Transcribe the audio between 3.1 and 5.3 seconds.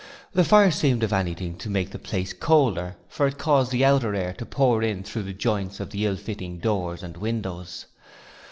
it caused the outer air to pour in through